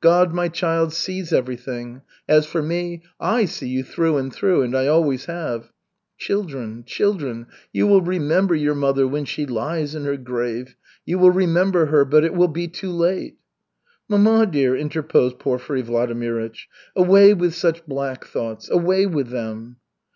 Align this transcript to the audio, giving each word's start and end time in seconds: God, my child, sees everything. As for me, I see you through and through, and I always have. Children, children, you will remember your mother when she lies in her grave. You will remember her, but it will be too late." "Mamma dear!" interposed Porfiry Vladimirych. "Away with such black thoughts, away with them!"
God, 0.00 0.34
my 0.34 0.48
child, 0.48 0.92
sees 0.92 1.32
everything. 1.32 2.02
As 2.28 2.44
for 2.44 2.60
me, 2.60 3.02
I 3.20 3.44
see 3.44 3.68
you 3.68 3.84
through 3.84 4.16
and 4.16 4.32
through, 4.34 4.62
and 4.62 4.76
I 4.76 4.88
always 4.88 5.26
have. 5.26 5.70
Children, 6.18 6.82
children, 6.84 7.46
you 7.72 7.86
will 7.86 8.00
remember 8.00 8.56
your 8.56 8.74
mother 8.74 9.06
when 9.06 9.24
she 9.24 9.46
lies 9.46 9.94
in 9.94 10.04
her 10.04 10.16
grave. 10.16 10.74
You 11.04 11.20
will 11.20 11.30
remember 11.30 11.86
her, 11.86 12.04
but 12.04 12.24
it 12.24 12.34
will 12.34 12.48
be 12.48 12.66
too 12.66 12.90
late." 12.90 13.36
"Mamma 14.08 14.46
dear!" 14.46 14.74
interposed 14.74 15.38
Porfiry 15.38 15.84
Vladimirych. 15.84 16.62
"Away 16.96 17.32
with 17.32 17.54
such 17.54 17.86
black 17.86 18.24
thoughts, 18.24 18.68
away 18.68 19.06
with 19.06 19.28
them!" 19.28 19.76